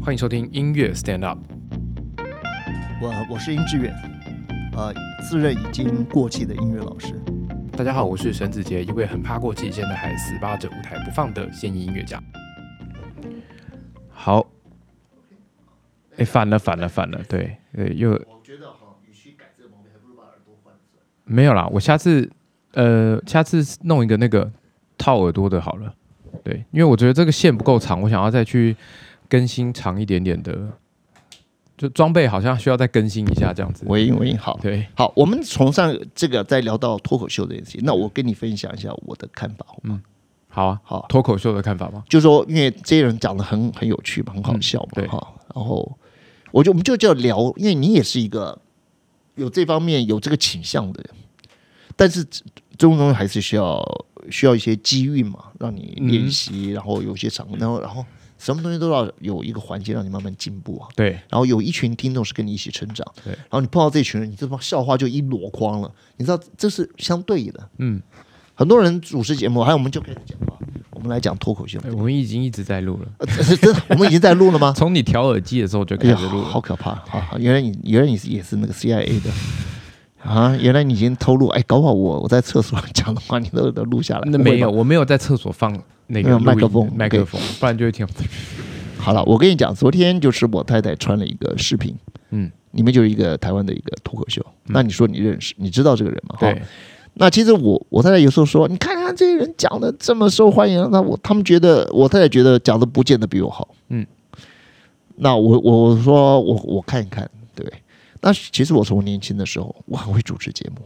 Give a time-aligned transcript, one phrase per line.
[0.00, 1.38] 欢迎收听音乐 Stand Up。
[3.00, 3.94] 我我是殷志远，
[4.74, 7.14] 呃，自认已经过气的音乐老师。
[7.72, 12.22] 大家好，我是沈子杰，一位很怕过气，现在还死扒着舞台不放的现役音乐家。
[14.08, 14.46] 好，
[16.16, 21.02] 哎，反了，反了，反了，对，对，又我觉得哈，与其改这个毛病，还不如把耳朵换算。
[21.24, 22.30] 没有啦，我下次
[22.72, 24.50] 呃，下次弄一个那个
[24.96, 25.92] 套耳朵的好了。
[26.44, 28.76] 对，因为我觉得这个线不够长，我想要再去
[29.28, 30.72] 更新长一点点的，
[31.76, 33.84] 就装备好像需要再更新一下这样子。
[33.86, 40.02] 喂喂，好，对，好，我们从上这个再聊到脱口秀这件事情，那我跟你分享一下我的看法，好吗？
[40.48, 42.02] 好啊，好，脱口秀的看法吗？
[42.08, 45.06] 就说因为这些人讲的很很有趣嘛，很好笑嘛，对。
[45.06, 45.98] 哈，然后
[46.50, 48.58] 我就我们就叫聊，因为你也是一个
[49.34, 51.14] 有这方面有这个倾向的人，
[51.94, 52.24] 但是
[52.76, 58.04] 终终还是需要需要一些机遇嘛，让你练习，然后有些场，然后然后
[58.38, 60.88] 什么东西都要有一个环节让你慢慢进步啊。
[60.96, 67.68] 对，然后有一群听众是跟你一起成长，对然后你碰到这群人，你这帮笑话就一箩筐了，你知道这是相对的。
[67.78, 68.00] 嗯，
[68.54, 70.56] 很多人主持节目，还有我们就开始讲话，
[70.90, 71.78] 我们来讲脱口秀。
[71.84, 74.72] 哎我们已经一直在录了，呃真的，我们已经在录了吗？
[74.76, 76.44] 从你调耳机的时候就开始录了。
[76.44, 76.94] 好可怕！
[77.06, 79.30] 好，好原来你原来你是也是那个 CIA 的
[80.22, 80.56] 啊？
[80.60, 84.28] 原来你已经偷录，哎，搞不好我我在厕所讲的话，你都都录下来。
[84.30, 85.72] 那没有，我没有在厕所放
[86.08, 88.06] 那个麦克风麦克风，不然就会听。
[88.98, 91.94] 好了，我跟你讲，昨天就是我太太传了一个视频，
[92.30, 94.44] 嗯，里面就是一个台湾的一个脱口秀。
[94.64, 96.34] 那你说你认识，你知道这个人吗？
[96.38, 96.50] 哈。
[96.52, 96.60] 对，
[97.14, 104.06] 那其实我我太太有时候说，你看看这些人讲的这么受欢迎，那我他们觉得我太太觉得讲的不见得比我好，嗯，
[105.16, 107.64] 那我我我说我我看一看，对？
[108.20, 110.82] 那其实我从年轻的时候我很会主持节目，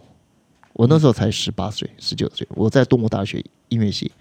[0.75, 4.13] 我那时候才十八岁、十九岁，我在东吴大学音乐系，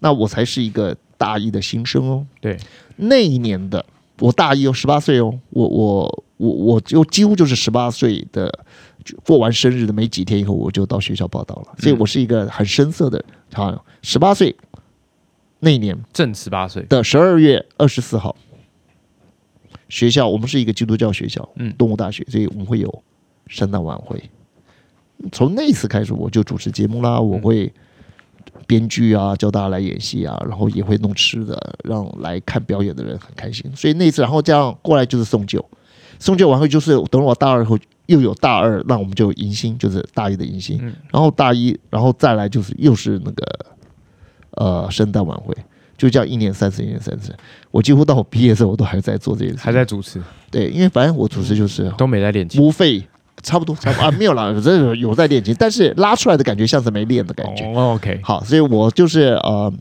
[0.00, 2.58] 那我才是一个大一的新生哦，对，
[2.96, 3.84] 那一年的
[4.18, 8.52] 我大一哦，十八岁哦，我我我我就几乎就是十八岁的，
[9.04, 14.54] 就过完生日的没几天以后，我就到学校报道了，所以我是一个很深色的，好，十八岁
[15.60, 16.82] 那一年正十八岁。
[16.84, 18.34] 的十二月二十四号，
[19.90, 21.74] 学校我们是一个基督教学校，嗯。
[21.76, 23.02] 动物大学，所以我们会有
[23.46, 24.22] 圣诞晚会。
[25.32, 27.70] 从那一次开始，我就主持节目啦，我会
[28.70, 33.68] 编剧啊，教大家来演戏啊，然后也会弄吃的，让来看表演的人很开心。
[33.74, 35.68] 所以那次，然后这样过来就是送酒，
[36.20, 37.76] 送酒完会就是等我大二后
[38.06, 43.44] 又有大二，那我们就有迎新，就是大一的迎新，嗯然后大一，然后再来就是又是那个
[44.52, 45.52] 呃圣诞晚会。
[45.98, 47.36] 就这样一年三次，一年三次，
[47.70, 49.58] 我几乎到我毕业的时候，我都还在做这些事。
[49.58, 50.18] 还在主持，
[50.50, 52.58] 对，因为反正我主持就是都没在练琴。
[52.58, 53.02] 不费，
[53.42, 57.64] 差不多，差不多啊， 没有啦，这个有在练琴，但是拉出来的感觉像是没练的感觉。
[57.74, 59.72] 哦，OK，好，所以我就是呃，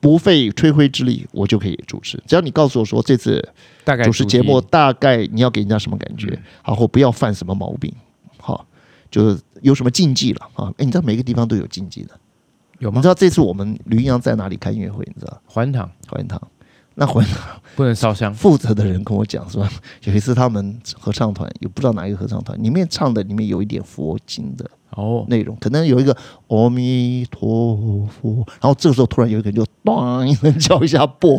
[0.00, 2.22] 不费吹灰之力，我就可以主持。
[2.26, 3.46] 只要你告诉我说这次
[3.84, 6.28] 大概主持节目大概你要给人家什么感觉，
[6.64, 7.92] 然后不要犯什么毛病，
[8.38, 8.66] 好，
[9.10, 10.72] 就是有什么禁忌了啊？
[10.78, 12.10] 哎，你知道每个地方都有禁忌的。
[12.78, 13.08] 有吗你知？
[13.08, 15.02] 道这次我们吕阳在哪里开音乐会？
[15.06, 16.40] 你知道环堂怀恩堂。
[16.98, 17.22] 那回
[17.74, 18.34] 不能烧香。
[18.34, 19.68] 负责的人跟我讲说，
[20.04, 26.16] 有一次他们合唱团，也不知道哪一个合唱团，里面唱的里面有一点佛经的哦，内容，可能有一个
[26.48, 31.38] 阿弥陀佛，然后这个时候突然有一个人就咚一声叫一下钵，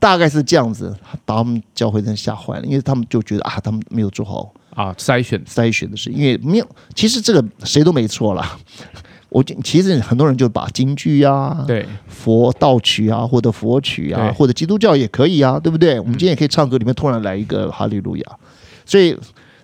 [0.00, 0.96] 大概是这样子，
[1.26, 8.56] 把他们教会人吓坏了，因为他们就觉得啊，他们没有做好啊，筛选筛选的事，因为没有，其实这个谁都没错啦。
[9.32, 15.98] 我就其实很多人就把京剧啊，对佛道曲啊，或者佛曲啊，或者基督教也可以啊，对不对？
[15.98, 18.24] 我们今天也可以唱歌，里面突然来一个哈利路亚。
[18.84, 19.16] 所以，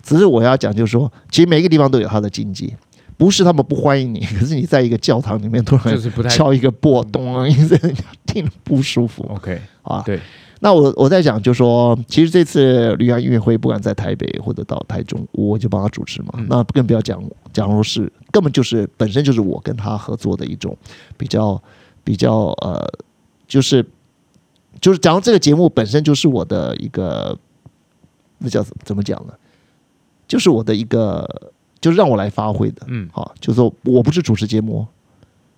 [0.03, 2.75] 只是我要讲，就是说，其实每一个地方都有它的禁忌，
[3.17, 7.79] 不是他们不欢迎你， 可是你在一个教堂里面突然敲一个钵，咚一声，
[8.27, 10.03] 听了不舒服 OK，啊。
[10.07, 10.19] 对，
[10.61, 16.35] 那我我在讲，就说其实这次绿洋音乐会，不管在台北或者到台中，我就帮他主持嘛。
[16.37, 20.77] 嗯那更不要讲，假如是根本就是本身就是我跟他合作的一种
[21.17, 21.63] 比较
[22.03, 22.85] 比较呃，
[23.47, 23.85] 就是
[24.81, 27.39] 就是假如这个节目本身就是我的一个，
[28.39, 29.33] 那叫怎怎么讲呢？
[30.27, 32.83] 就是我的一个，就是让我来发挥的。
[32.89, 34.87] 嗯，好，就是说我不是主持节目，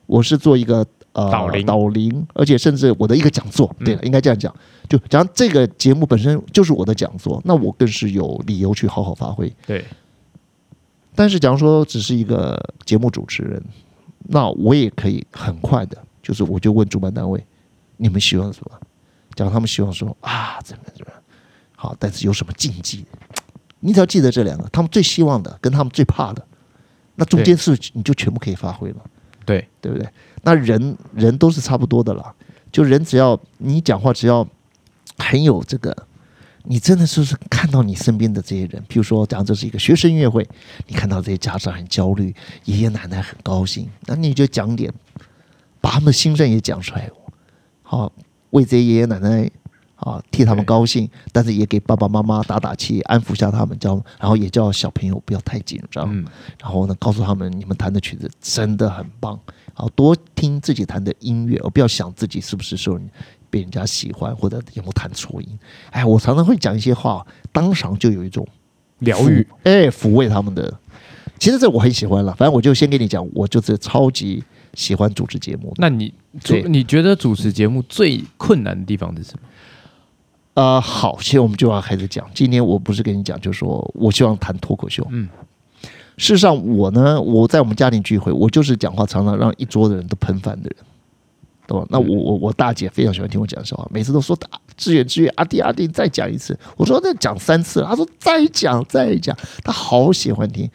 [0.07, 0.87] 我是做一个
[1.25, 3.75] 呃导聆导聆，而且甚至我的一个讲座。
[3.85, 4.55] 对了，应该这样讲。
[4.89, 9.53] 就假如这个节目本身就是我的讲座，那我更是有理由去好好发挥。
[9.67, 9.85] 对，
[11.15, 13.63] 但是假如说只是一个节目主持人，
[14.29, 17.45] 那我也可以很快的，就是我就问主办单位，
[17.97, 18.79] 你们希望什么？
[19.37, 21.23] 假如他们希望说啊怎么怎么样，
[21.77, 23.07] 好，但是有什么禁忌？
[23.79, 26.45] 你只要记得这两个，他们最希望的跟他们最怕的，
[27.15, 28.97] 那中间是你就全部可以发挥了，
[29.47, 30.07] 对，对不对？
[30.43, 32.35] 那人人都是差不多的了，
[32.73, 34.47] 就人只要你讲话只要
[35.19, 35.95] 很有这个
[36.65, 40.47] 你真的就是看到你身边的这些人，譬如说，讲这是一个学生音乐会，
[40.87, 42.35] 你看到这些家长很焦虑，
[42.65, 44.93] 爷爷奶奶很高兴，那你就讲点，
[45.81, 47.11] 把他们的心声也讲出来，
[47.83, 48.13] 好，
[48.51, 49.51] 为这些爷爷奶奶
[50.01, 56.25] 啊替他们高兴，但是也给爸爸妈妈打打气，安抚下他们，叫然后也叫小朋友不要太紧张，嗯，
[56.61, 59.39] 然后呢，告诉他们你们弹的曲子真的很棒，
[59.75, 63.11] 好多听自己弹的音乐，而不要想自己是不是受人
[63.51, 65.59] 被人家喜欢或者有没有弹错音。
[65.91, 68.47] 哎，我常常会讲一些话，当场就有一种
[69.01, 70.73] 疗愈抚，哎，抚慰他们的。
[71.39, 74.45] 其实这我很喜欢了，反正我就先跟你讲，我就是超级
[74.75, 75.73] 喜欢主持节目。
[75.77, 79.49] 那你主你觉得主持节目最困难的地方是什么？
[80.55, 82.29] 呃，好，现在我们就要开始讲。
[82.35, 85.07] 今天我不是跟你讲，就是说我希望谈脱口秀。
[85.11, 85.29] 嗯，
[86.17, 90.77] 事实上，我呢，我在我们家庭聚会，我就是讲话常常让一桌的人都喷饭的人，
[91.67, 91.87] 懂吗？
[91.89, 100.69] 那我我我大姐非常喜欢听我讲笑话，每次都说啊志远志远阿弟阿弟再讲一次，我说那讲三次了，她说再讲再讲，她好喜欢听。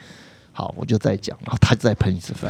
[0.54, 2.50] 好，我就再讲，然后她再喷一次饭，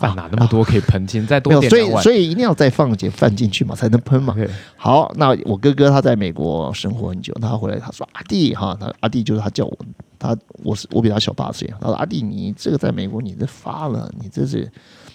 [0.00, 1.06] 饭哪那么多可以喷？
[1.06, 1.90] 请再多点，所以。
[2.02, 4.34] 所以一定要再放一点饭进去嘛，才能喷嘛。
[4.76, 9.78] 好，那我哥哥他在美国生活很久，他回来他说阿弟哈，他阿弟就是他叫我，
[10.18, 14.70] 他我是我比他小八岁，他说阿弟你这个在美国你这发了，你这是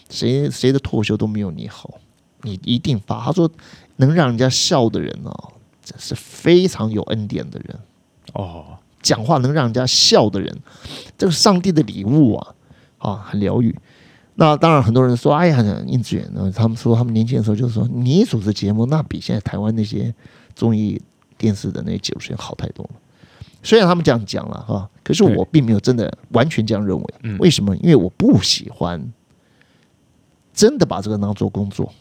[0.09, 1.95] 谁谁的脱口秀都没有你好，
[2.43, 3.23] 你一定发。
[3.23, 3.49] 他说
[3.95, 5.53] 能让人家笑的人哦，
[5.83, 7.79] 这是非常有恩典的人，
[8.33, 10.55] 哦，讲话能让人家笑的人，
[11.17, 12.55] 这个上帝的礼物啊，
[12.99, 13.75] 啊，很疗愈。
[14.37, 20.13] 那当然，很多人说：“哎呀，殷志远呢？”他们说他们年轻的时候就是说：“你主持节目，那比现在台湾那些
[20.53, 21.01] 综艺
[21.37, 22.99] 电视的那些主持人好太多了。”
[23.63, 27.13] 虽然他们这样讲了哈，可是我并没有真的完全这样认为。
[27.23, 27.75] 嗯为什么？
[27.77, 29.11] 因为我不喜欢
[30.53, 31.91] 真的把这个当做工作。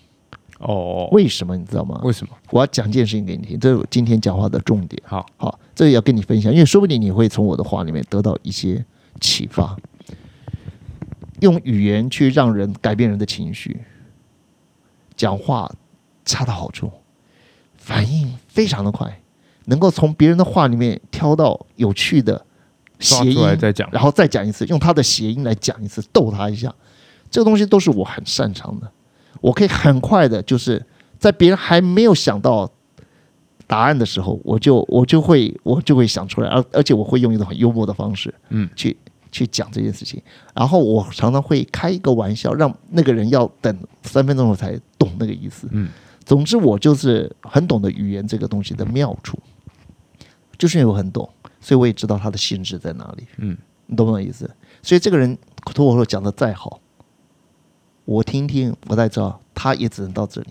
[0.58, 1.56] 哦，为什么？
[1.56, 2.00] 你知道吗？
[2.02, 2.34] 为什么？
[2.50, 5.00] 我要讲一件事情给你听，这是我今天讲话的重点。
[5.06, 8.84] 好，好，这个要跟你分享，因为说不定你会从我的话里面得到一些
[9.20, 9.76] 启发。
[11.40, 13.80] 用语言去让人改变人的情绪，
[15.16, 15.70] 讲话
[16.24, 16.90] 恰到好处，
[17.76, 19.20] 反应非常的快，
[19.66, 22.44] 能够从别人的话里面挑到有趣的
[22.98, 23.88] 抓谐音，再讲。
[23.92, 26.72] 然后再讲一次，用他的谐音来讲一次，逗他一下。
[27.30, 28.90] 这个东西都是我很擅长的，
[29.40, 30.84] 我可以很快的，就是
[31.18, 32.70] 在别人还没有想到
[33.66, 38.96] 答案的时候，我就我就会我就会想出来，而而且我会用一种很幽默的方式，嗯，去
[39.34, 40.22] 去讲这件事情。
[40.54, 45.66] 然后我常常会开一个玩笑，让那个人要等三分钟我才懂那个意思。
[45.72, 45.88] 嗯，
[46.24, 49.36] 总之我就是很懂得语言这个东西的妙处，
[50.56, 51.28] 就是因为我很懂，
[51.60, 53.26] 所以我也知道它的性质在哪里。
[53.38, 54.48] 嗯，你懂不懂意思？
[54.80, 55.36] 所以这个人
[55.74, 56.80] 脱口秀讲的再好，
[58.04, 60.48] 我听听，我才知道他也只能到这里。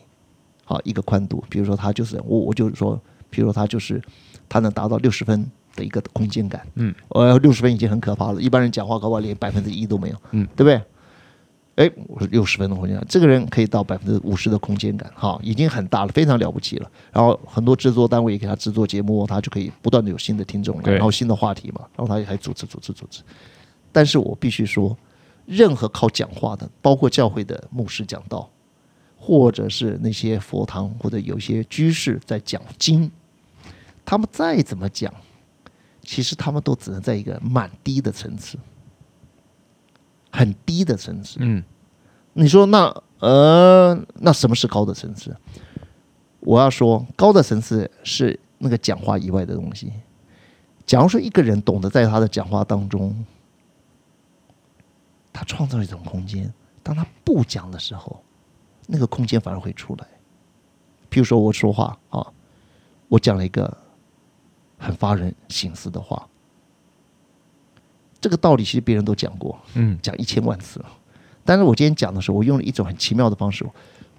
[0.65, 2.99] 好，一个宽度，比如说他就是我，我就是说，
[3.29, 4.01] 比如说他就是
[4.47, 6.65] 他能达到六十分的一个空间感。
[6.75, 10.15] 嗯，呃，六十分已经很可怕了，一般人讲话搞不好连百分之一都没有。
[10.31, 10.81] 嗯，对不对？
[11.75, 16.91] 哎，我说六十分的空间感，这个人可以到百分之五十的空间感，哈，已经很大了，非常了不起了。
[17.11, 23.23] 然后很多制作单位也给他制作节目，他就可以不断的有新的听众来，然后新的话题嘛，然后他也还组织组织组织。
[23.91, 24.95] 但是我必须说，
[25.47, 28.47] 任何靠讲话的，包括教会的牧师讲道，
[29.17, 33.11] 或者是那些佛堂或者有一些居士在讲经，
[34.05, 35.11] 他们再怎么讲，
[36.13, 38.55] 其实他们都只能在一个蛮低的层次，
[40.31, 41.39] 很低的层次。
[41.39, 41.63] 嗯，
[42.33, 45.35] 你说那呃，那什么是高的层次？
[46.41, 49.91] 我要说，高的层次是那个讲话以外的东西。
[50.85, 53.25] 假如说一个人懂得在他的讲话当中，
[55.33, 56.53] 他创造一种空间，
[56.83, 58.21] 当他不讲的时候，
[58.85, 60.07] 那个空间反而会出来。
[61.09, 62.31] 譬如说我说话啊，
[63.07, 63.75] 我讲了一个
[64.83, 66.27] 很发人省思的话，
[68.19, 70.85] 这个道理其实别人都讲过，嗯，讲一千万次了。
[71.45, 73.65] 但是我今天讲的时候，我用了一种很奇妙的方式，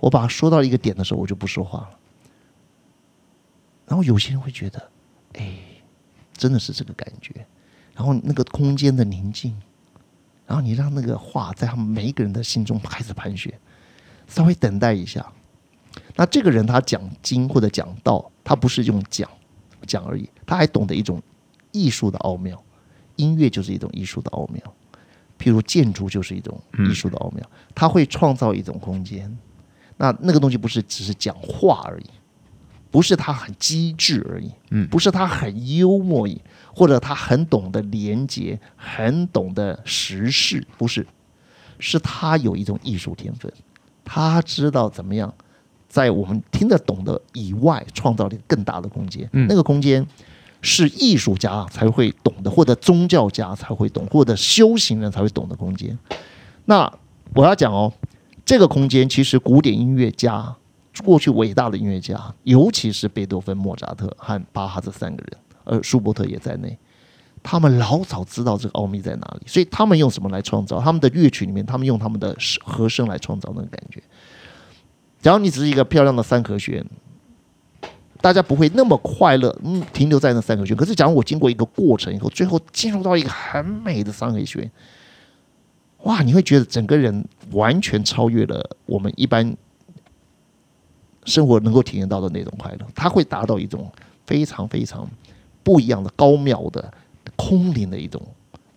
[0.01, 1.91] 我把它说到一个点的时候，我就不说话了。
[3.87, 4.91] 然后有些人会觉得，
[5.35, 5.59] 哎，
[6.33, 7.47] 真的是这个感觉。
[7.95, 9.57] 然后那个空间的宁静，
[10.47, 13.53] 然后你让那个话在他们每一个人的心中开始盘旋，
[14.27, 15.25] 稍微等待一下。
[16.17, 19.31] 那这个人他讲经或者讲道，他不是用讲
[19.87, 21.23] 讲而已，他还懂得一种
[21.73, 22.61] 艺术的奥妙。
[23.17, 24.61] 音乐就是一种艺术的奥妙，
[25.39, 29.39] 譬如建筑就是一种艺术的奥妙，他会创造一种空间。
[29.97, 32.07] 那那个东西不是只是讲话而已，
[32.91, 36.41] 不是他很机智而已，嗯不是他很幽默而已，
[36.75, 41.07] 或者他很懂得廉洁，很懂得时事，不是，
[41.79, 43.53] 是他有一种艺术天分，
[44.05, 45.33] 他知道怎么样
[45.89, 49.31] 在我们听得懂的以外，创造了更大的空间。
[49.33, 50.05] 嗯那个空间
[50.65, 55.97] 是艺术家才会懂的，或者宗教家才会懂，或者修行人才会懂的空间。
[56.65, 56.91] 那
[57.35, 57.93] 我要讲哦，
[58.45, 60.57] 这个空间其实古典音乐家，
[61.05, 66.77] 过去伟大的音乐家，尤其是贝多芬、莫扎特和巴哈这三个人，而舒伯特也在内。
[67.43, 70.81] 他们老早知道这个奥秘在哪里，所以他们用什么来创造？
[70.81, 74.03] 他们的乐曲里面，他们用他们的和声来创造那个感觉。
[75.21, 76.83] 假如你只是一个漂亮的三和弦，
[78.21, 80.77] 大家不会那么快乐，嗯，停留在那三个圈。
[80.77, 84.71] 可是，假如我经过一个过程以后，最后进入到一个很美的三个圈，
[86.05, 89.55] 哇，你会觉得整个人完全超越了我们一般
[91.25, 92.87] 生活能够体验到的那种快乐。
[92.95, 93.91] 它会达到一种
[94.27, 95.07] 非常非常
[95.63, 96.93] 不一样的高妙的
[97.37, 98.23] 空灵的一种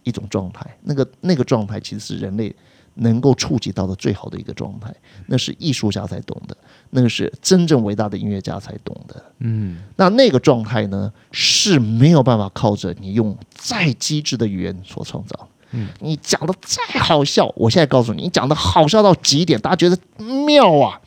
[0.03, 0.65] 一种状态。
[0.81, 2.53] 那个那个状态其实是人类
[2.97, 4.93] 能够触及到的最好的一个状态。
[5.27, 6.55] 那是艺术家才懂的，
[6.91, 9.23] 那个是真正伟大的音乐家才懂的。
[9.39, 15.47] 嗯，那那个状态呢是没有办法靠着你用再机智的语言所创造。
[15.71, 19.97] 嗯，你讲的再好笑，我现在告诉你，你讲的好笑到极点，大家觉得
[20.45, 21.01] 妙啊，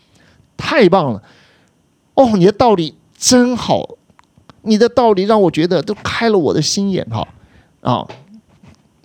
[0.57, 1.23] 太棒了！
[2.13, 3.89] 哦，你的道理真好，
[4.63, 7.27] 你的道理让我觉得都开了我的心眼哈
[7.81, 8.07] 啊，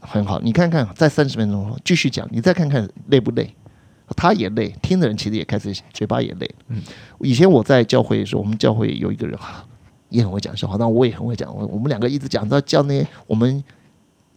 [0.05, 0.39] 很好。
[0.39, 3.53] 你看看，在三十分钟后继续讲，你再看看累不累？
[4.15, 6.50] 他也累，听的人其实也开始嘴巴也累。
[6.67, 6.79] 嗯，
[7.21, 9.65] 以前我在教会的时候，我们教会有一个人哈，
[10.09, 11.51] 也很会讲笑话，但我也很会讲。
[11.55, 13.63] 我我们两个一直讲到叫那些我们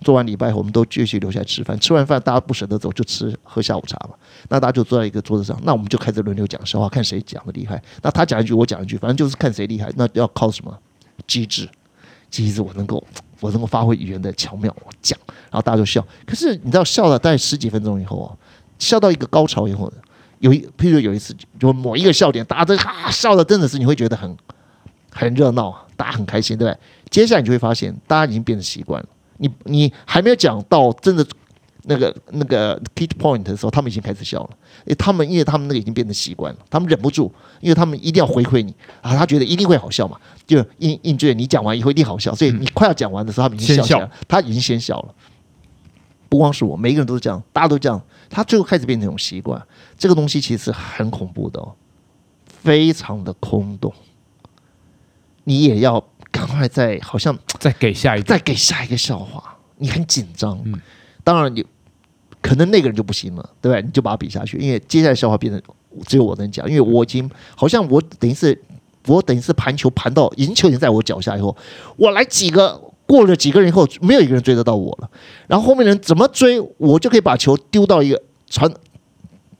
[0.00, 1.78] 做完礼拜后，我们都继续留下来吃饭。
[1.78, 4.14] 吃完饭大家不舍得走，就吃喝下午茶嘛。
[4.48, 7.82] 那大家就坐在一个桌子上，那我们就开始轮流讲笑话，看谁讲的厉害。
[8.00, 9.92] 那他讲一句，我讲一句，反正就是看谁厉害。
[9.96, 10.74] 那要靠什么
[11.26, 11.68] 机智？
[12.30, 13.04] 机智，我能够
[13.40, 15.18] 我能够发挥语言的巧妙，我讲，
[15.50, 16.04] 然后大家就笑。
[16.26, 18.28] 可是你知道，笑了大概十几分钟以后啊，
[18.78, 19.92] 笑到一个高潮以后，
[20.40, 24.36] 有一譬如有一次，就某一个笑点，大家都哈笑的，真的是你会觉得很
[25.10, 26.78] 很热闹，大家很开心，对不对？
[27.10, 29.08] 接下来你就会发现，大家已经变得习惯了。
[29.38, 31.24] 你你还没有讲到真的
[31.84, 34.50] 那个那个 key point 的时候，他们已经开始笑了。
[34.86, 45.14] 诶，他们因为他们那个已经变成习惯了，他们忍不住，因为他们一定要回馈你啊，他觉得一定会好笑嘛，就应应对你讲完以后一定好笑，所以你快要讲完的时候，他们已经笑起来了，他已经先笑了。
[46.28, 49.60] 不光是我，每一个人都是这样，大家都这样，他最后开始变成一种习惯。
[49.96, 51.74] 这个东西其实是很恐怖的哦，
[52.46, 53.92] 非常的空洞。
[55.44, 60.60] 你也要赶快再好像再给下一个，再给下一个笑话，你很紧张。
[60.64, 60.78] 嗯
[61.28, 61.62] 当然你
[62.40, 63.82] 可能那个人就不行了，对不对？
[63.82, 65.60] 你就把他比下去，因为接下来笑话变成
[66.06, 68.58] 只有我能讲，因为我已经好像我等于是
[69.06, 71.54] 我等于是盘球盘到赢球已经在我脚下以后，
[71.98, 75.10] 我来几个过了几个人以后，没有一个人追得到我了。
[75.46, 78.72] 然后后面人怎么追，我就可以把球丢到一个传。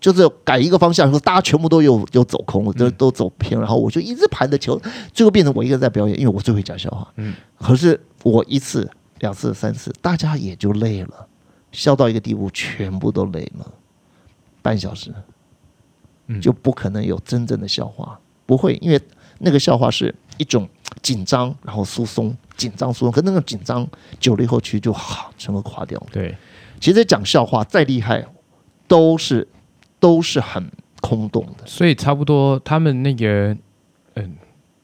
[0.01, 4.81] 就是改一个方向，说大家全部都有有走空，都都走偏，然后我就一直盘着球，
[5.13, 7.13] 最后变成我一个人在表演，因为我最会讲笑话。
[7.17, 11.27] 嗯，可是我一次、两次、三次，大家也就累了，
[11.73, 13.67] 笑到一个地步，全部都累了，
[14.63, 15.13] 半小时，
[16.27, 19.01] 嗯就不可能有真正的笑话，不会，因为
[19.39, 20.69] 那个笑话是一种
[21.03, 23.87] 紧张，然后疏松，紧张疏松，可那个紧张
[24.19, 26.07] 久了以后，其实就好，全部垮掉了。
[26.11, 26.37] 对，
[26.81, 28.25] 其实讲笑话再厉害，
[28.87, 29.47] 都是
[30.01, 30.71] 都是很
[31.01, 31.67] 空洞的。
[31.67, 33.59] 所以差不多他们那个嗯，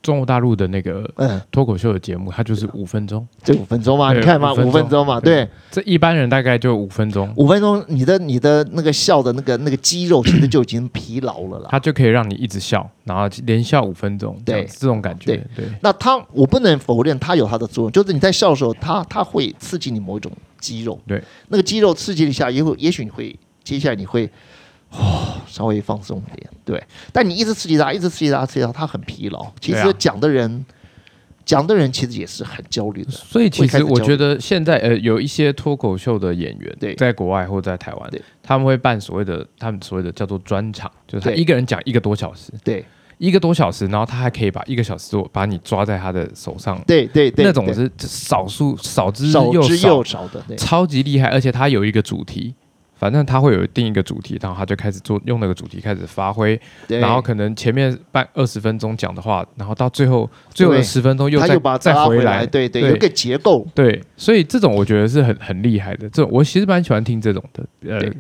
[0.04, 5.34] 中国大陆的那个嗯，脱口秀的节目，它就是五分钟，这五分钟嘛，你看嘛，五分钟嘛，对。
[5.34, 11.68] 对，这一般人大概就五分钟，五分钟，你的你的那个笑的那个那个肌肉其实就已经疲劳了啦。
[11.70, 14.64] 它就可以让你一直笑，然后连笑五分钟，对。
[14.66, 20.30] 这种感觉，对，那它我不能否认它有它的作用，就是你在笑的时候，它它会刺激你某一种
[20.60, 24.30] 肌肉，对，那个肌肉刺激一下，也会也许你会接下来你会。
[24.96, 26.82] 哦，稍微放松一点，对。
[27.12, 29.46] 但你一直刺激他，一直刺激他，刺激他，他很疲劳。
[29.60, 30.64] 其实讲的人，
[31.44, 33.10] 讲的人其实也是很焦虑的。
[33.10, 38.10] 所以其实我觉得现在呃有一些脱口秀的演员，对在国外或在台湾，
[38.42, 42.84] 他们会办所谓的他们所谓的叫做专场，就是他一个人讲一个多小时，对
[43.18, 52.54] 一个多小时，然后他还可以把一个小时做把你抓在他的手上，对对对，那种是少数少之少之又少的，超级厉害，而且他有一个主题。
[53.04, 56.58] 反正他会有定一个主题，然后他就开始做用那个主题开始发挥，
[56.88, 66.08] 对，然后可能前面半二十分钟讲的话，然后到最后最后的十分钟又再他又把它再回来，对对，对有一个结构，对，所以这种我觉得是很很厉害的。
[66.08, 68.10] 这种我其实蛮喜欢听这种的，呃对，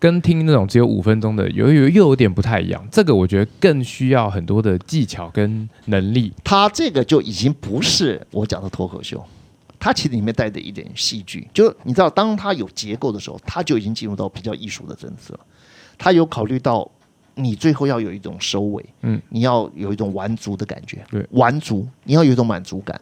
[0.00, 2.84] 跟听那种只有五分钟的有有又有点不太一样。
[2.90, 6.32] 这个我觉得更需要很多的技巧跟能力。
[6.42, 9.24] 他这个就已经不是我讲的脱口秀，
[9.86, 15.40] 它其实里面带着一点戏剧，就是你知道，当它有结构的时候，它就已经进入到比较艺术的层次了。
[15.96, 16.90] 它有考虑到
[17.36, 23.00] 你最后要有一种收尾，嗯，你要有一种完足的感觉，对，完足，你要有一种满足感。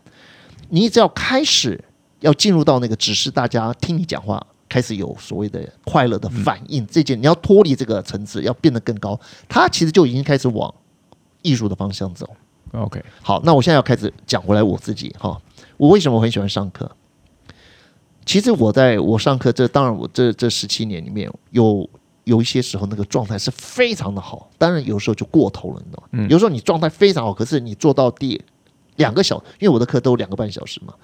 [0.69, 1.83] 你只要开始
[2.21, 10.75] 要进入到那个，只是大家听你讲话，开始有所谓的快乐的反应，这件你要脱离这个层次，要变得更高，它其实就已经开始往
[11.41, 12.29] 艺术的方向走。
[12.73, 15.41] OK，好，那我现在要开始讲回来我自己哈，
[15.85, 16.91] 我为什么很喜欢上课？
[18.25, 21.87] 其实我在我上课这当然我这这十七年里面有
[22.25, 26.09] 有一些时候那个状态是非常的好，当然有时候就过头了，你知道吗？
[26.13, 28.43] 嗯有时候你状态非常好，可是你做到第
[28.97, 30.95] 两个小，因为我的课都有两个半小时嘛，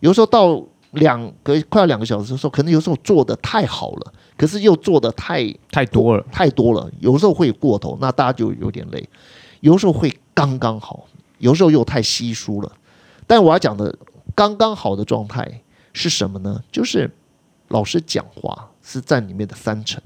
[0.00, 9.00] 有时候到两个快要两个小时的时候，可能有时候做的太好了，可是又做的太太多了，太多了，有时候会过头，那大家就有点累；
[9.60, 11.06] 有时候会刚刚好，
[11.38, 12.72] 有时候又太稀疏了。
[13.28, 13.92] 但我要讲的
[14.36, 15.62] 刚刚好的状态
[15.92, 16.62] 是什么呢？
[16.70, 17.10] 就是
[17.68, 20.00] 老师讲话是占里面的三成，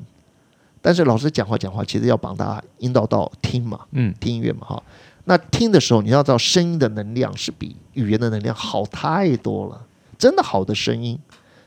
[0.81, 4.83] 但是老师讲话讲话，其实要帮大家引导到听嘛，嗯，听音乐嘛，哈。
[5.25, 9.87] 那听的时候，你要知道声音的能量是比语言的能量好太多了。
[10.17, 11.19] 真的好的声音，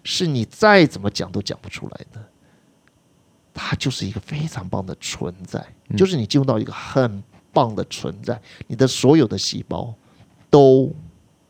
[0.03, 2.23] 是你再怎么讲都讲不出来的。
[3.53, 9.93] 它就是一个非常棒的存在，嗯就是你进入到一个很棒的存在，你的所有的细胞
[10.49, 10.91] 都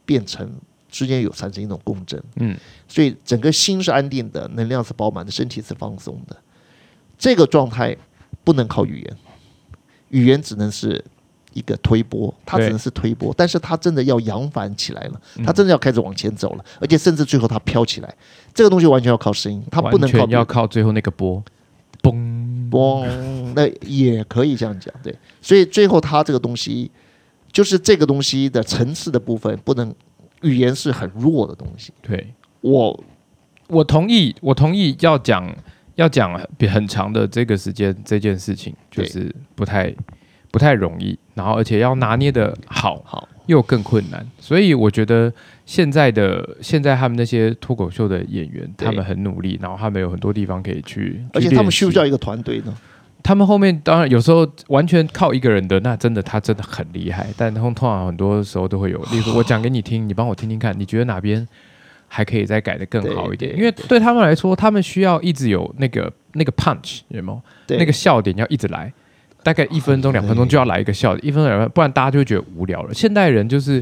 [0.05, 0.51] 变成
[0.93, 2.55] 之间有产生一种共振，嗯，
[2.87, 6.37] 所以整个心是安定的，能量是饱满的，身体是放松的。
[7.17, 7.97] 这个状态
[8.43, 9.17] 不能靠语言，
[10.09, 11.03] 语言只能是
[11.53, 15.43] 一个推波，它只能是推波，但是它真的要扬帆起来了，嗯。
[15.43, 18.15] 它真的要开始往前走了，而且甚至最后它飘起来，
[18.53, 21.43] 这个东西完全要靠声音，它不能完全要靠最后那个波，
[22.03, 25.17] 嘣，嘣，那也可以这样讲，对。
[25.41, 26.91] 所以最后它这个东西，
[27.51, 29.93] 就是这个东西的层次的部分，不能
[30.43, 31.91] 语言是很弱的东西。
[32.01, 33.03] 对，我
[33.67, 35.51] 我同意，我同意要讲
[35.95, 39.93] 要讲比很长的这个时间这件事情，就是不太
[40.51, 45.33] 不太容易，然后而且要拿捏的好，好，又更困难，所以我觉得
[45.65, 52.75] 现在的现在他们那些脱口秀的演员，他们很努力，然后他们有很多地方可以去，而且他们需不需要一个团队呢？
[53.23, 57.25] 他们后面当然有时候完全靠一个人的，那真的他真的很厉害。
[57.37, 61.47] 但通通常很多时候都会有，例如我讲给你听，你帮我听听看，你觉得哪边
[62.09, 63.55] 还可以再改的更好一点？
[63.57, 67.41] 因为对他们来说，他们需要一直有那个那个 punch，有没有？
[67.65, 68.91] 对，那个笑点要一直来，
[69.41, 72.93] 大概一分钟、两分钟就要来一个笑点，一分钟两分钟，不然大家就会觉得无聊了。
[72.93, 73.81] 现代人就是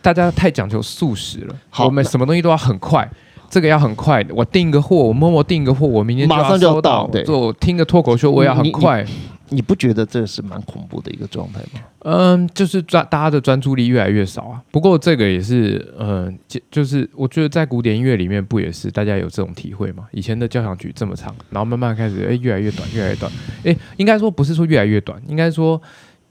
[0.00, 3.06] 大家太讲究速食了，好我们什么东西都要很快。
[3.54, 7.06] 这个要很快，我订个货，我默默订个货，我明天马上就要收到。
[7.06, 9.06] 对做听个脱口秀，我也要很快。
[9.50, 11.80] 你不觉得这是蛮恐怖的一个状态吗？
[12.00, 14.60] 嗯，就是专大家的专注力越来越少啊。
[14.72, 20.08] 不过这个也是，嗯，就就是我觉得在古典音乐里面不也是大家有这种体会吗？
[20.10, 23.30] 以前的交响曲这么长，然后慢慢开始，哎，越来越短，越来越短。
[23.62, 25.80] 哎，应该说不是说越来越短，应该说，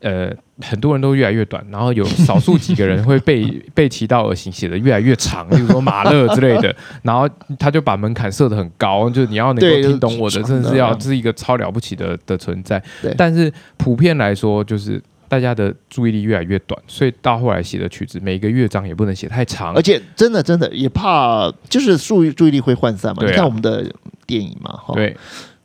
[0.04, 0.30] 呃，
[0.62, 12.84] 很多人都越来越短，然后有少数几个人会被 被其道而行，写的越来越长，比如说马勒之类的， 然后他就把门槛设得很高，就是你要能够听懂我的，就是真的是要这是一个超了不起的的存在。
[13.18, 19.82] 但是普遍来说，就是大家的注意力越来越短，所以到后来写的曲子，每个乐章也不能写太长而。
[19.82, 23.24] 且真的真的也怕，就是注意注意力会涣散嘛。
[23.26, 23.90] 你看我们的
[24.28, 25.16] 电影嘛，哈，对，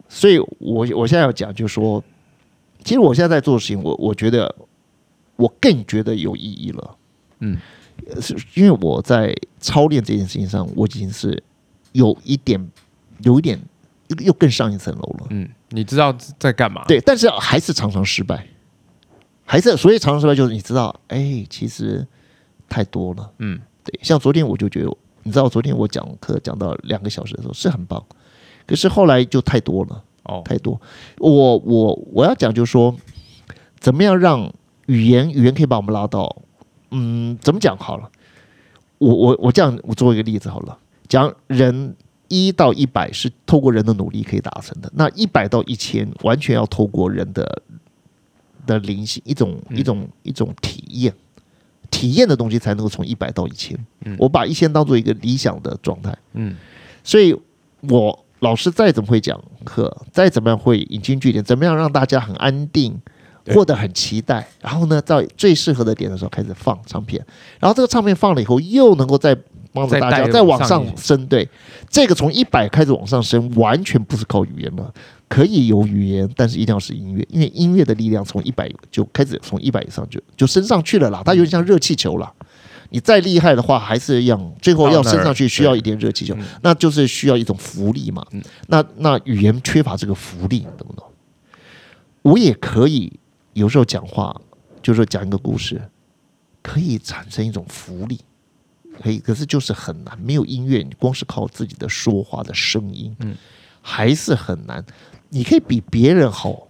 [0.09, 2.03] 所以我我现在要讲，就是说，
[2.89, 4.55] 其实我现在在做的事情，我我觉得
[5.37, 6.97] 我更觉得有意义了。
[7.41, 7.59] 嗯
[8.07, 11.43] 呃，是因为我在操练这件事情上，我已经是
[11.93, 12.59] 有一点，
[13.19, 13.61] 有一点
[14.07, 15.27] 又又更上一层楼了。
[15.29, 16.83] 嗯，你知道在干嘛？
[16.87, 18.47] 对，但是还是常常失败，
[19.45, 22.07] 还是所以常常失败就是你知道，哎，其实
[22.71, 23.31] 太多了。
[23.37, 28.03] 嗯对，像昨天我就觉得，你知道，昨天我讲课讲到两个小时的时候是很棒，
[28.67, 30.03] 可是后来就太多了。
[30.29, 30.81] 哦，太多。
[31.19, 32.95] 我我我要讲就是说，
[33.81, 34.53] 怎么样让
[34.87, 36.43] 语言语言可以把我们拉到，
[36.93, 38.09] 嗯，怎么讲好了？
[38.99, 41.97] 我我我这样，我做一个例子好了，讲人
[42.29, 47.63] 一到一百是透过人的努力可以达成的，那一百到一千完全要透过人的
[48.67, 49.77] 的灵性，一种嗯。
[49.79, 51.13] 一种一种体验。
[51.91, 54.15] 体验的东西才能够从一百到一千、嗯。
[54.19, 56.55] 我把一千当做一个理想的状态，嗯。
[57.03, 57.35] 所以
[57.89, 62.97] 我老师再怎么会讲课，再怎么样会引经据典，怎么样让大家很安定，
[63.53, 67.25] 过得很期待，然后呢，在最适合的点的时候开始放唱片，
[67.59, 69.37] 然后这个唱片放了以后，又能够再
[69.73, 71.27] 帮着大家再往往上上升。
[71.27, 71.49] 对，
[71.91, 74.93] 这个从一百开始往上升，完全不是靠语言了。
[75.29, 82.33] 可以有语言，但是一定要是音乐，因为音乐的力量从一百就开始从一百以上就就升上去了啦，它有点像热气球啦。
[82.91, 88.25] 你再厉害的话，还是一样，最后要升上去需要一点热气球嗯，那就是需要一种浮力嘛。
[88.33, 91.05] 嗯那那语言缺乏这个浮力，懂不懂？
[92.23, 93.13] 我也可以
[93.53, 94.39] 有时候讲话，
[94.83, 95.81] 就是讲一个故事，
[96.63, 98.21] 可以产生一种福利，
[99.03, 103.35] 可以，可是就是很难，没有音乐，你光是靠自己的说话的声音，嗯，
[103.81, 104.85] 还是很难。
[105.31, 106.68] 你可以比别人好，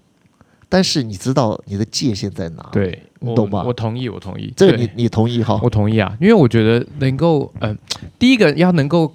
[0.69, 4.53] 但是你知道你的界限在哪？，对，我你懂吧我同意，我同意。
[4.57, 5.59] 这个你你同意哈？
[5.63, 7.77] 我同意啊，因为我觉得能够，嗯、
[8.19, 9.13] 第一个要能够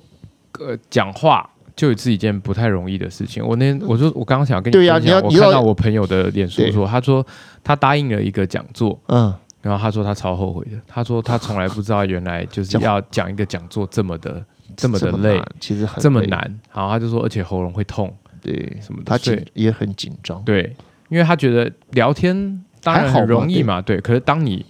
[0.59, 3.45] 呃讲话，就是一件不太容易的事情。
[3.45, 7.25] 我那天我说我刚刚想跟你对呀分享，我看到我朋友的脸书说，他说
[7.63, 14.43] 他答应了一个讲座，嗯，然后他说他超后悔的，他说他从来不知道原来就是要讲一个讲座这么的
[14.75, 16.39] 这么的累，其实很，这么难。
[16.73, 18.11] 然后他就说，而且喉咙会痛
[18.41, 20.75] 对，什么的，他紧也很紧张，对，
[21.13, 24.01] 因为他觉得聊天当然很容易嘛，对。
[24.01, 24.65] 可是当你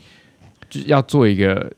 [0.70, 1.72] 就要做一个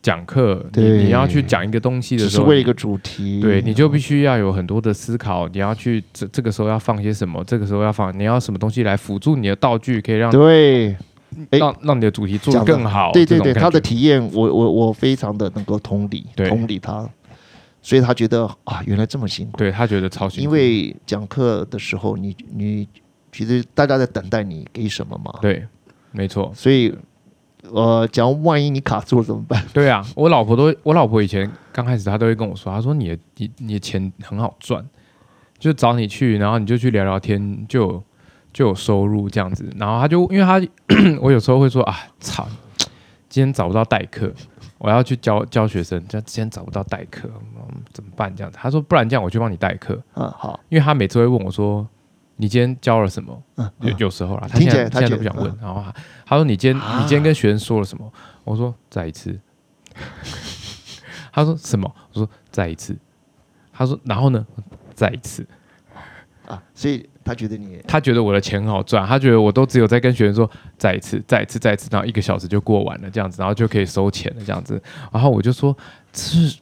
[0.00, 10.96] 讲课，你要去讲一个东西的时候，是为一个主题，对，你就必须要有很多的思考，你要去这这个时候要放些什么，这个时候要放，你要什么东西来辅助你的道具，可以让对。
[11.48, 13.10] 哎让让你的主题做得更好。
[13.10, 17.08] 对对对，他的体验，我我我非常的能够同理，同理他，
[17.80, 19.56] 所以他觉得啊，原来这么辛苦。
[19.56, 22.86] 对他觉得超辛苦，因为讲课的时候，你你
[23.32, 25.66] 其实大家在等待你给什么嘛，对，
[26.10, 26.94] 没错，所以
[27.72, 29.64] 呃，假如万一你卡住了怎么办？
[29.72, 34.84] 对啊，我老婆都，我老婆以前刚开始她都会跟我说，她说你的你你的钱很好赚，
[35.58, 38.02] 就找你去，然后你就去聊聊天，就
[38.52, 39.66] 就有收入这样子。
[39.78, 40.60] 然后她就因为她
[41.22, 42.46] 我有时候会说啊，操，
[43.30, 44.30] 今天找不到代课，
[44.76, 48.34] 我要去教教学生，这今天找不到代课，嗯，怎么办？
[48.36, 51.88] 这样子，她说不然这样我去帮你代课，嗯，好，因为她每次会问我说。
[52.42, 53.40] 你今天教了什么？
[53.54, 55.56] 嗯，有嗯有时候啦，他现在他现在都不想问。
[55.62, 55.94] 然后他
[56.26, 59.38] 他说：“你今天、啊你今天跟学生说了什么？”我说：“再一次。
[61.32, 62.96] ”他说：“什么？”我说：“再一次。”
[63.72, 64.44] 他说：“然后呢？
[64.92, 65.46] 再一次。
[66.48, 74.82] 啊，所以他觉得你”他觉得我的钱很好赚，他觉得我都只有在跟学生说“再一次，再一次，再一次”，然后一个小时就过完了这样子，然后就可以收钱了这样子。
[75.12, 75.76] 然后我就说
[76.12, 76.58] ：“是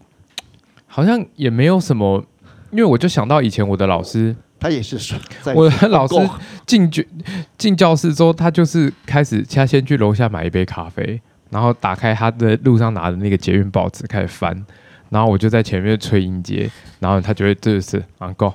[0.86, 2.22] 好像也没有什么。”
[2.70, 5.18] 因为我就想到以前我的老师，他也是说，
[5.54, 6.14] 我的老师
[6.66, 7.08] 进去
[7.56, 14.54] 进教室之后，他就是开始，他先去楼下买一杯咖啡，然后打开他的路上拿的那个捷运报纸开始翻，
[15.08, 18.52] 然后我就在前面吹音阶，然后他就会这就是 uncle，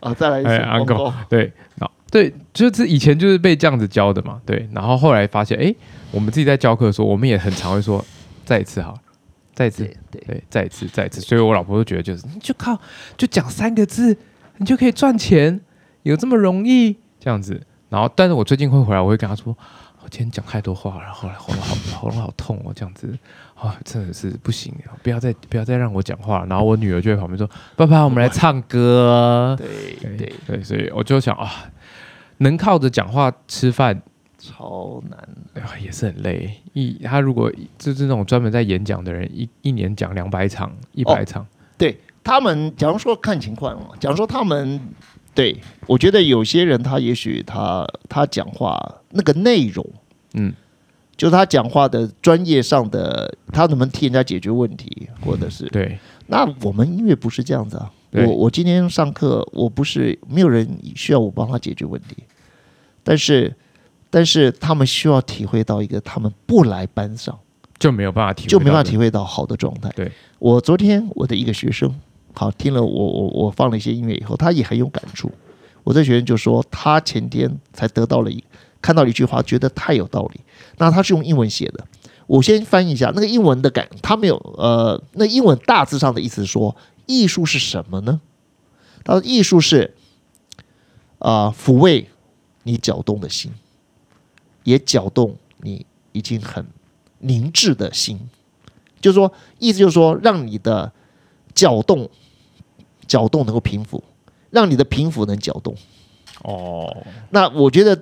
[0.00, 0.86] 啊，再来一次哎，uncle。
[0.86, 5.74] 广告对，然后对，就是以前就是被这样子教的嘛，对，然后后来发现，哎，
[6.10, 8.02] 我们自己在教课的时候，我们也很常会说
[8.44, 8.98] 再一次好了，
[9.54, 12.78] 再一次，对，再一次，再一次，所以我老婆都觉得就是，就靠
[13.16, 14.16] 就讲三个字，
[14.58, 15.60] 你就可以赚钱，
[16.02, 17.60] 有这么容易这样子。
[17.88, 19.56] 然后，但是我最近会回来，我会跟他说，
[20.02, 23.16] 我今天讲太多话了，然后后来喉咙好喉咙好痛哦，这样子
[23.54, 26.44] 啊，真的是不行，不要再不要再让我讲话。
[26.48, 29.54] 然后我女儿就在旁边说，爸爸，我们来唱歌。
[29.58, 29.68] 对
[30.00, 31.50] 对对，对，所以我就想啊，
[32.38, 34.02] 能靠着讲话吃饭。
[34.38, 35.18] 超难。
[35.82, 41.44] 也是很累，一他如果就是那种专门在演讲的人，一一年讲两百场、一百场，
[41.76, 44.80] 对他们，假如说看情况哦，假如说他们，
[45.32, 48.76] 对我觉得有些人他也许他他讲话
[49.10, 49.88] 那个内容，
[50.34, 50.52] 嗯，
[51.16, 57.92] 就是他讲话的专业上的，他能不能替人家解决问题，或者是对那我们音乐不是这样子啊。
[58.10, 62.16] 我我今天上课，我不是没有人需要我帮他解决问题，
[63.04, 63.54] 但是
[64.10, 67.38] 但是他们需要体会到一个他们不来班上。
[67.78, 68.96] 就没有办法体会，就没办法体。
[68.96, 69.90] 会到好的状态。
[69.94, 71.94] 对我昨天我的一个学生，
[72.38, 75.32] 好听了我我我放了一些音乐以后，他也很有感触。
[75.82, 78.44] 我这学生就说，他前天才得到了一
[78.82, 80.40] 看到了一句话，觉得太有道理。
[80.76, 81.86] 那他是用英文写的，
[82.26, 88.20] 我先翻译一下那个英文的感，他没有呃，那英文大致上的意思是说，艺术是什么呢？
[89.02, 89.94] 他说艺术是
[91.18, 92.08] 啊、抚慰
[92.64, 93.50] 你搅动的心，
[94.64, 96.66] 也搅动你已经很
[97.20, 98.18] 凝滞的心，
[99.00, 100.92] 就是说，意思就是说，让你的
[101.54, 102.10] 搅动
[103.06, 104.02] 搅动能够平复，
[104.50, 105.74] 让你的平复能搅动。
[106.42, 106.94] 哦，
[107.30, 107.98] 那我觉得，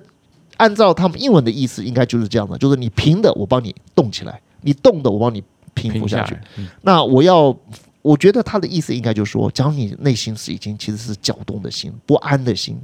[0.57, 6.33] 按照他们英文的意思，应该就是这样的，就是你平的我帮你动起来，你动的我帮你平复下去。
[6.35, 6.67] 下，嗯。
[6.81, 7.55] 那我要，
[8.01, 12.77] 我觉得他的意思应该就是说，假如你内心是已经其实是搅动的心、不安的心，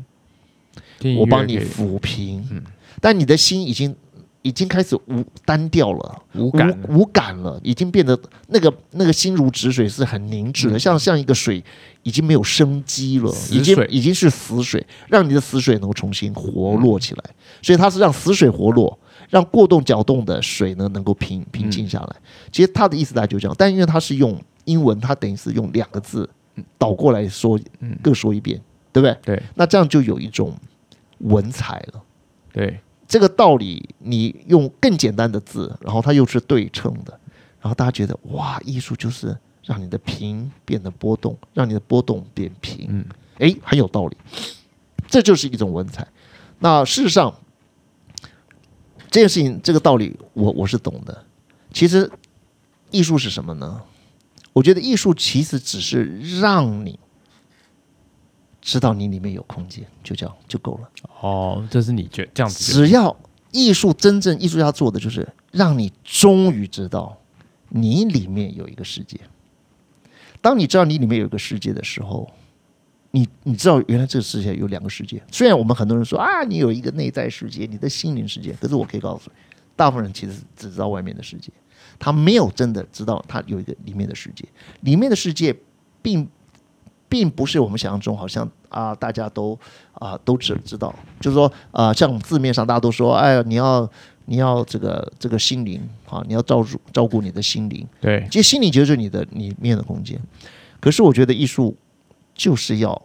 [1.18, 2.64] 我帮你抚平，嗯。
[3.00, 3.96] 但你的心已经
[4.42, 6.22] 已经开始无单调了。
[6.34, 11.64] 无感，无无感了，已经变得那个那个心如止水，是很凝滞的，嗯像像一个水
[12.04, 17.24] 已经没有生机了，死已经水已经是死水，让你的死水能够重新活络起来。
[17.28, 18.98] 嗯所以它是让死水活络，
[19.30, 22.16] 让过动搅动的水呢能够平平静下来。
[22.52, 26.28] 其实它的意思大概就这样，但因为它是用英文，它等于是用两个字
[26.80, 28.60] 倒过来说嗯，各说一遍，
[28.92, 29.18] 对不对？
[29.24, 30.56] 对，那这样就有一种
[31.20, 32.02] 文采了。
[32.52, 32.80] 对，
[33.12, 37.12] 这个道理你用更简单的字，然后它又是对称的，
[37.60, 43.06] 然后大家觉得哇，艺术就是让你的平变得波动，让你的波动变平，嗯，
[43.40, 44.16] 诶，很有道理，
[45.10, 46.08] 这就是一种文采。
[46.60, 47.36] 那事实上，
[49.10, 51.26] 这件事情这个道理我我是懂的。
[51.74, 52.10] 其实
[52.92, 53.82] 艺术是什么呢？
[54.54, 56.98] 我觉得艺术其实只是让你
[58.62, 60.90] 知道你里面有空间，就这样就够了。
[61.20, 63.16] 哦，这是你觉这样子，只要
[63.52, 67.18] 艺术真正艺术家做的就是让你终于知道
[67.70, 69.20] 你里面有一个世界。
[70.40, 72.32] 当你知道你里面有一个世界的时候，
[73.12, 75.22] 你你知道原来这个世界有两个世界。
[75.32, 79.36] 虽然我们很多人说啊，你有一个内在世界，你的心灵世界，可是我可以告诉你，
[79.76, 81.52] 大部分人其实只知道外面的世界，
[82.00, 84.46] 他没有真的知道他有一个里面的世界。
[84.82, 85.56] 里面的世界
[86.02, 86.28] 并
[87.12, 89.60] 并不是我们想象中好像啊，大家都
[89.96, 93.88] 啊都只知道，就是说啊，像字面上大家都说，哎呀，你要
[94.28, 97.86] 你要这个这个心灵啊，你要照顾照顾你的心灵。
[98.00, 100.18] 对，其实心灵就是你的里面的空间。
[100.80, 101.76] 可是我觉得艺术
[102.34, 103.00] 就是要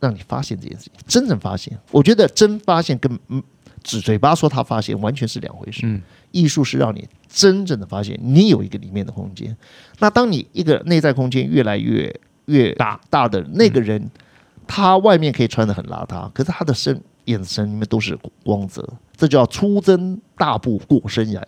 [0.00, 1.78] 让你发现这件事情，真正发现。
[1.92, 3.40] 我觉得真发现跟嗯
[3.84, 5.82] 只嘴巴说他发现完全是两回事。
[5.84, 9.56] 嗯，艺术是让你真正的发现你有一个里面的空间。
[10.00, 12.12] 那当你一个内在空间越来越
[12.46, 14.10] 越大大的那个人，
[14.66, 21.42] 他外面可以穿的很邋遢，可是他的身眼神里面都是光泽，这叫粗增大步过生涯，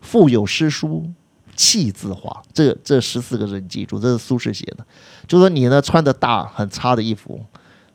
[0.00, 1.06] 腹有诗书
[1.54, 2.42] 气自华。
[2.52, 4.86] 这这十四个字你记住，这是苏轼写的。
[5.26, 7.40] 就说你呢穿的大很差的衣服，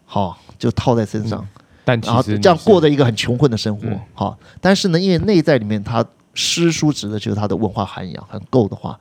[0.06, 1.48] 好、就套在身上，
[1.86, 9.00] 但其这样过着一个很穷困的生活嗯，好、但是呢，因为内在里面他诗书指的就是他的文化涵养很够的话，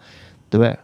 [0.51, 0.79] 对不对？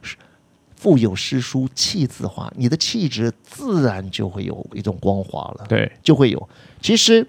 [0.77, 6.49] 腹有诗书气自华，你的气质自然就会有一种光华了，对，就会有。
[6.81, 7.27] 其实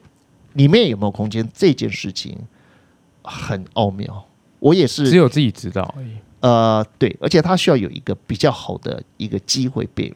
[0.53, 2.37] 里面有没有空间这件事情
[3.23, 4.27] 很奥妙，
[4.59, 6.11] 我也是只有自己知道而已。
[6.39, 10.13] 呃对，而且他需要有一个比较好的一个机会被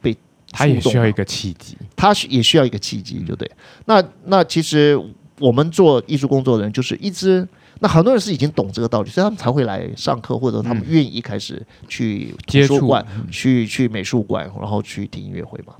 [0.00, 0.16] 被
[0.50, 3.50] 他也需要一个契机，他需也需要一个契机，对不对。
[3.84, 4.98] 那那其实
[5.38, 7.46] 我们做艺术工作的人，就是一直
[7.82, 15.74] 那很多人是已经懂这个道理，所以他们才会来上课，或者他们愿意开始去图书馆、去去美术馆，然后去听音乐会嘛。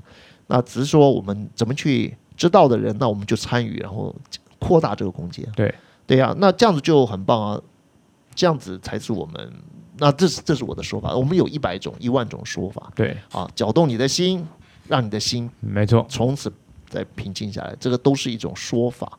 [0.47, 4.13] 那只是说我们怎么去知道的人，那我们就参与，然后
[4.59, 5.47] 扩大这个空间。
[5.55, 5.73] 对
[6.05, 7.61] 对呀、那这样子就很棒啊，
[8.35, 9.53] 这样子才是我们。
[9.97, 14.45] 那这是这是我的说法，我们有一百种、一万种说法对，啊，搅动你的心，
[14.89, 16.51] 让你的心没错，从此
[16.89, 19.17] 再平静下来，这个都是一种说法。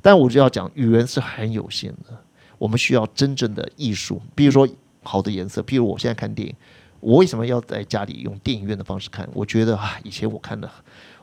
[0.00, 2.16] 但我就要讲，语言是很有限的，
[2.58, 4.68] 我们需要真正的艺术，比如说
[5.02, 6.54] 好的颜色，比如我现在看电影，
[7.00, 9.28] 我为什么要在家里用电影院的方式看？
[9.32, 10.70] 我觉得啊，以前我看的，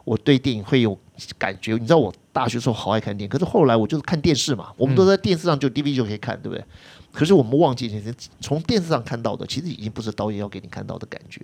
[0.03, 0.97] 我对电影会有
[1.37, 1.73] 感觉。
[1.73, 6.63] 你知道我大学时候好爱看电影，可是后来我就是看电视嘛，我们都在电视上就 DVD 就可以看，对不对？
[7.11, 11.41] 可是我们忘记，其实从电视上看到的，其实已经不是导演要给你看到的感觉。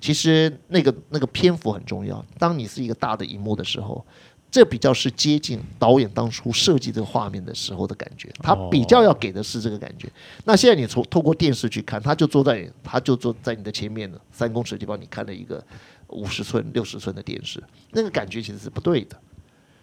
[0.00, 2.24] 其实那个那个篇幅很重要。
[2.38, 4.02] 当你是一个大的荧幕的时候，
[4.50, 8.28] 这比较是接近导演当初设计这个画面的时候的感觉。
[8.42, 10.08] 他比较要给的是这个感觉。
[10.44, 15.64] 那现在你从透过电视去看，他就坐在他就坐在你的前面的三公尺的地方，你看了一个
[16.08, 19.16] 五十寸、六十寸的电视，那个感觉其实是不对的。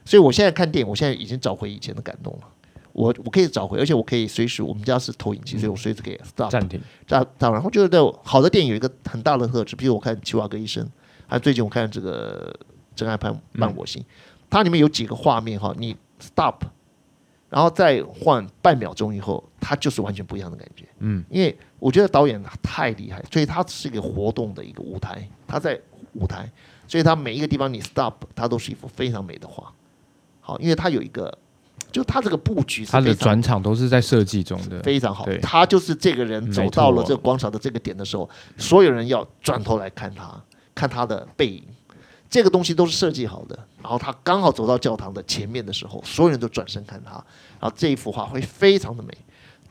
[0.04, 2.40] 所以我现在看电影，我现在已经找回以前的感动了。
[2.94, 10.84] 我我可以找回，而且我可以随时，我们家是投影机，所以我随时可以 stop 然，我觉得好的电影有一个很大的特质，比如我看《奇瓦格医生》，
[11.28, 12.52] 还有最近我看这个
[12.96, 14.02] 《真爱伴伴我心》，
[14.50, 16.56] 它里面有几个画面哈，你 stop，
[17.50, 20.86] 然后再换半秒钟以后，它就是完全不一样的感觉。
[21.00, 25.80] 嗯，因为我觉得导演太厉害，所以它是一个活动的一个舞台，它在
[26.14, 26.50] 舞台，
[26.88, 29.72] 所以它每一个地方你 stop，它都是一幅非常美的画。
[30.40, 31.38] 好，因为它有一个，
[31.92, 35.38] 就它这个布局是他的转场都是在设计中的，非常好对。
[35.40, 40.42] 他就是这个人走到了这个广场的这个点的时候，所有人要转头来看他，
[40.74, 41.64] 看他的背影。
[42.30, 47.12] 这个东西都是设计好的，然后他刚好走到教堂的前面的时候，所有人都转身看他，
[47.60, 49.10] 然后这一幅画会非常的美。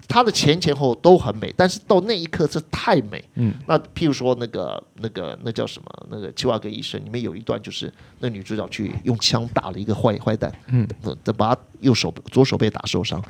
[0.08, 3.22] 他的前前后都很美，但是到那一刻是太美。
[3.34, 6.06] 嗯，那譬如说那个那个那叫什么？
[6.08, 10.86] 那个《七瓦格医生》里面有一段，就是那女主角去用枪打了一个坏坏蛋，嗯，
[11.24, 13.20] 的把他右手左手被打受伤。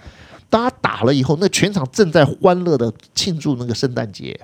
[0.51, 4.39] 当他打了以后，那全场正在欢乐的庆祝那个圣诞节、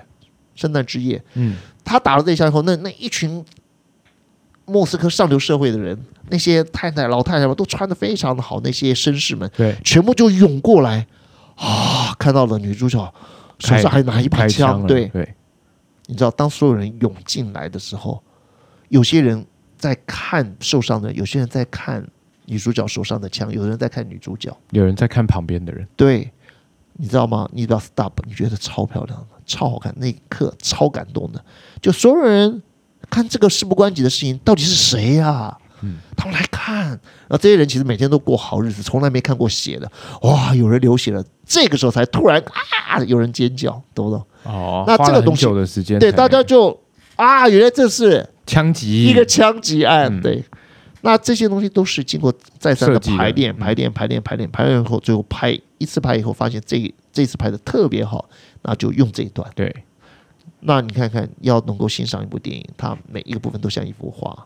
[0.55, 1.23] 圣诞之夜。
[1.35, 3.45] 嗯，他打了这一枪以后，那那一群
[4.65, 5.97] 莫斯科上流社会的人，
[6.29, 11.05] 那些太太、老太太们都穿的非常的好，那些绅士们对，全部就涌过来
[11.55, 12.13] 啊！
[12.17, 13.13] 看到了女主角
[13.59, 15.35] 手上还拿一把开枪，对，对，
[16.07, 18.21] 你知道，当所有人涌进来的时候，
[18.89, 19.45] 有些人
[19.77, 22.05] 在看受伤的人，有些人在看
[22.45, 24.55] 女主角手上的枪，有人在看女主角。
[24.71, 26.31] 有人在看旁边的人，对，
[26.93, 27.49] 你知道吗？
[27.51, 31.43] 你知道 stop，你觉得超漂亮的，超好看，那一刻超感动的。
[31.81, 32.61] 就所有人
[33.13, 39.91] 看这个事不关己的事情，到底是谁呀、嗯他们来看，然后这些人其实每天都过好日子，从来没看过血的。
[40.21, 42.41] 哇，有人流血了，这个时候才突然
[42.87, 44.25] 啊，有人尖叫，懂不懂？
[44.43, 46.79] 哦，那这个东西久的时间对，大家就
[47.17, 50.43] 啊，原来这是枪击一个枪击案，嗯对。
[51.01, 58.29] 那这些东西都是经过再三的排练、嗯排练、排练、排练，排练以后，最后拍一次拍以后，发现这这次拍的特别好，
[58.61, 59.45] 那就用这一段。
[59.53, 59.75] 对
[60.65, 64.45] 那你看看，要能够欣赏一部电影，它每一个部分都像一幅画，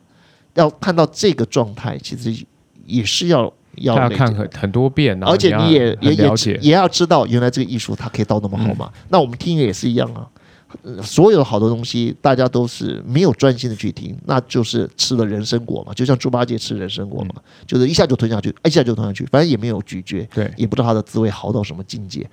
[0.55, 2.45] 要看到这个状态，其实
[2.85, 8.91] 也是要要要看很很多遍，而且你也也也也要知道，原来这个艺术它可以到那么好嘛。
[9.09, 10.27] 那我们听音乐也是一样啊。
[10.81, 22.29] 呃所有好多东西，大家都是没有专心的去听，那就是吃了人参果嘛，就像猪八戒吃人参果嘛，就是一下就吞下去，一下就吞下去，反正也没有咀嚼，对也不知道它的滋味好到什么境界。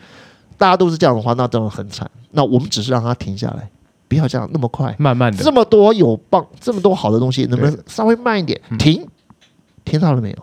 [0.57, 2.11] 大家都是这样的话，那当然很惨。
[2.33, 3.71] 那我们只是让它停下来，
[4.09, 4.95] 不要这样那么快。
[4.99, 8.61] 慢慢的这么多有棒，这么多好的东西，能不能稍微慢一点？
[8.71, 9.07] 嗯停，
[9.85, 10.37] 听到了没有？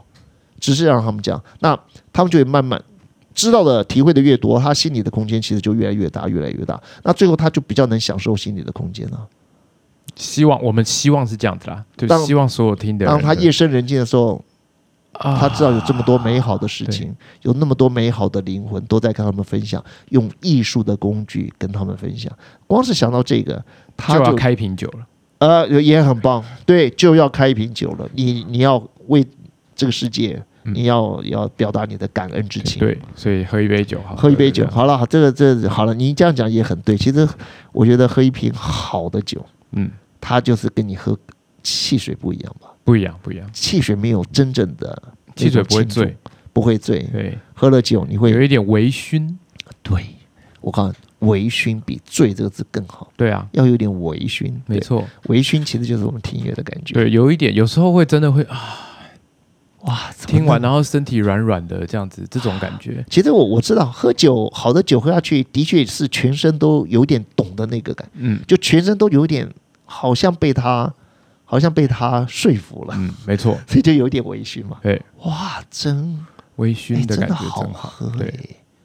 [0.60, 1.78] 只是让他们讲，那
[2.14, 2.82] 他们就会慢慢
[3.34, 6.80] 知道的、体会的越多，他心里的空间其实就越来越大，越来越大。
[7.04, 9.28] 那最后他就比较能享受心里的空间了。
[10.16, 14.44] 希望我们希望是这样子啦，就希望所有听的人当他夜深人静的时候，
[15.22, 22.32] 啊他知道有这么多美好的事情，有那么多美好的灵魂都在跟他们分享，用艺术的工具跟他们分享。
[22.68, 23.64] 光是想到这个，
[23.96, 25.08] 他就就要开瓶酒了，
[25.40, 28.10] 呃，也很棒，对，就要开一瓶酒了。
[28.14, 29.26] 你你要为
[29.76, 36.98] 这个世界，嗯你要要表达你的感恩之情。，对，所以喝一杯酒好，喝一杯酒，好了，这个这好了，你这样讲也很对。
[36.98, 37.28] 其实
[37.72, 41.18] 我觉得喝一瓶好的酒，嗯，它就是跟你喝
[41.64, 42.71] 汽水不一样吧？
[42.84, 45.02] 不一样不一样，汽水没有真正的
[45.36, 46.18] 汽水不会醉，，
[46.52, 47.00] 不会醉。
[47.12, 49.36] 对，喝了酒你会有一点微醺，
[49.82, 50.04] 对，
[50.60, 54.52] 我告诉你，微醺比醉这个字更好，对啊，要有点微醺。
[54.66, 56.94] 对，没错，微醺其实就是我们听音乐的感觉。
[56.94, 58.78] 对，有一点，有时候会真的会啊，
[59.82, 68.40] 哇，听完然后身体软软的这样子，这种感觉， 其实我我知道，喝酒好的酒喝下去，的确是全身都有点懂的那个感，嗯。
[68.48, 69.50] 就全身都有点
[69.86, 70.94] 好像被他，
[71.52, 74.78] 好像被他说服了，嗯，没错，所以就有点微醺嘛。
[74.82, 76.18] 对，哇，真
[76.56, 78.10] 微哎，醺的感觉真的好喝。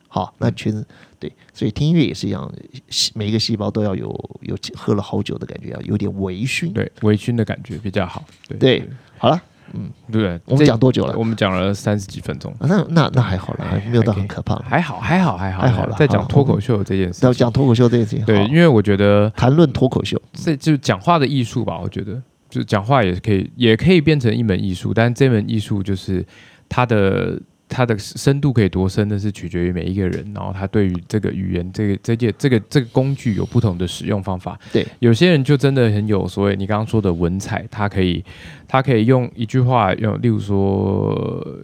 [0.09, 0.85] 好，那全身
[1.21, 2.53] 对，所以听音乐也是一样，
[2.89, 4.09] 细每一个细胞都要有
[4.41, 6.73] 有喝了好久的感觉，要有点微醺。
[6.73, 8.59] 对，微醺的感觉比较好，对。
[8.59, 9.41] 对好了，
[9.73, 9.89] 嗯。
[10.11, 11.17] 对，我们讲多久了？
[11.17, 14.57] 我们讲了三十几分钟，啊那那那还好了，还没有到很可怕。
[14.57, 22.21] 还好还好还好还好了在讲脱口秀这件事情，要讲脱口秀这件事情，对，因为我觉得谈论脱口秀，这就是讲话的艺术吧，我觉得
[22.57, 26.25] 就讲话也可以，也可以变成一门艺术，但这门艺术就是
[26.71, 27.39] 它的
[27.69, 34.59] 它的深度可以多深，那是取决于每一个人，然后他对于这个语言、这个这件、这个这个工具有不同的使用方法。
[34.73, 38.25] 对，有些人就真的很有所谓你刚刚说的文采，他可以
[38.67, 41.11] 他可以用一句话，用例如说
[41.45, 41.59] 呃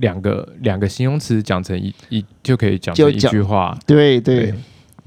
[0.00, 4.46] 两个两个形容词讲成一一就可以讲成一句话，对对。
[4.46, 4.54] 对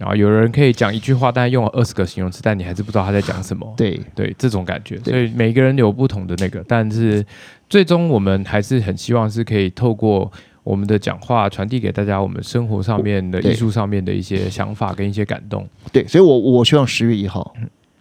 [0.01, 3.71] 然后有人可以讲一句话，但用了二十个形容词，但你还是不知道他在讲什么。
[3.77, 4.01] 对。
[4.15, 7.23] 对这种感觉，所以每个人有不同的那个，但是
[7.69, 10.31] 最终我们还是很希望是可以透过
[10.63, 15.69] 我们的讲话传递给大家我们生活上面的艺术上面的一些想法跟一些感动。
[15.91, 17.53] 对，所以我我希望十月一号，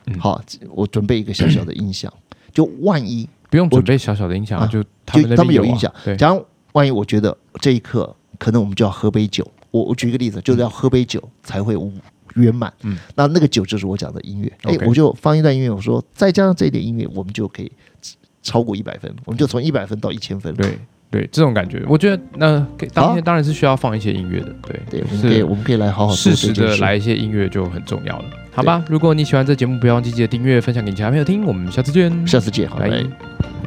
[0.06, 0.18] 嗯。
[0.18, 2.10] 好，我准备一个小小的音响，
[2.52, 11.76] 就万一不用准备小小的音响就他们就那边啊他们有音响，对，假如万一我觉得这一刻可能我们就要喝杯酒，我我举一个例子，就是要喝杯酒才会
[12.34, 12.72] 圆满。
[12.82, 17.70] 嗯，那那个酒就是我讲的音乐，哎我就放一段音乐，我说再加上这一点音乐，我们就可以
[18.42, 20.54] 超过一百分，我们就从一百分到一千分。
[20.54, 20.78] 对
[21.10, 26.52] 对，这种感觉，我觉得那给当天当然是需要放一些音乐的，对对，我们可以我们可以来好好做适时。
[26.52, 28.84] 的来一些音乐就很重要了，好吧？
[28.88, 32.88] 如果你喜欢这节目，不要忘记记得订阅、分享给你其他朋友听，我们下次见，下次见，好，拜。
[32.88, 33.59] 拜。